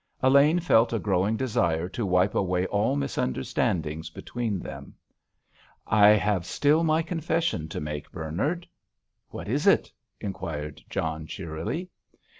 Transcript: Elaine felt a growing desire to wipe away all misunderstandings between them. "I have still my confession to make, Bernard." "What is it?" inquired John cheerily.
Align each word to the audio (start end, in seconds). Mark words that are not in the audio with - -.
Elaine 0.23 0.57
felt 0.59 0.93
a 0.93 0.97
growing 0.97 1.37
desire 1.37 1.87
to 1.89 2.07
wipe 2.07 2.33
away 2.33 2.65
all 2.65 2.95
misunderstandings 2.95 4.09
between 4.09 4.57
them. 4.57 4.95
"I 5.85 6.07
have 6.07 6.43
still 6.43 6.83
my 6.83 7.03
confession 7.03 7.67
to 7.69 7.79
make, 7.79 8.11
Bernard." 8.11 8.67
"What 9.29 9.47
is 9.47 9.67
it?" 9.67 9.91
inquired 10.19 10.81
John 10.89 11.27
cheerily. 11.27 11.91